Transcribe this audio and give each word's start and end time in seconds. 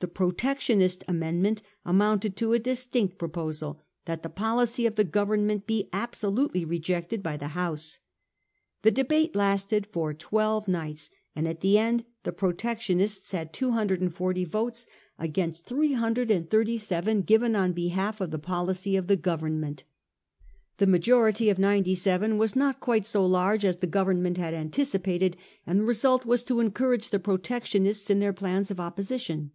The 0.00 0.08
Protection 0.08 0.82
ist 0.82 1.02
amendment 1.08 1.62
amounted 1.82 2.36
to 2.36 2.52
a 2.52 2.58
distinct 2.58 3.16
proposal 3.16 3.80
that 4.04 4.22
Ihe 4.22 4.34
policy 4.34 4.84
of 4.84 4.96
the 4.96 5.04
Government 5.04 5.66
be 5.66 5.88
absolutely 5.94 6.62
rejected 6.62 7.22
by 7.22 7.38
the 7.38 7.48
House. 7.56 8.00
The 8.82 8.90
debate 8.90 9.34
lasted 9.34 9.86
for 9.86 10.12
twelve 10.12 10.68
nights, 10.68 11.10
and 11.34 11.48
at 11.48 11.62
the 11.62 11.78
end 11.78 12.04
the 12.24 12.32
Protectionists 12.32 13.32
had 13.32 13.54
240 13.54 14.44
votes 14.44 14.86
1840. 15.16 15.16
MR. 15.24 15.32
DISRAELI'S 15.32 15.38
RHETORIC. 15.38 15.90
407 15.96 15.96
against 15.96 16.52
337 16.52 17.22
given 17.22 17.56
on 17.56 17.72
behalf 17.72 18.20
of 18.20 18.30
the 18.30 18.38
policy 18.38 18.96
of 18.96 19.06
the 19.06 19.16
Government. 19.16 19.84
The 20.76 20.86
majority 20.86 21.48
of 21.48 21.58
97 21.58 22.36
was 22.36 22.54
not 22.54 22.78
quite 22.80 23.06
so 23.06 23.24
large 23.24 23.64
as 23.64 23.78
the 23.78 23.86
Government 23.86 24.36
bad 24.36 24.52
anticipated; 24.52 25.38
and 25.66 25.80
the 25.80 25.84
result 25.84 26.26
was 26.26 26.44
to 26.44 26.60
encourage 26.60 27.08
the 27.08 27.18
Protectionists 27.18 28.10
in 28.10 28.18
their 28.18 28.34
plans 28.34 28.70
of 28.70 28.78
opposition. 28.78 29.52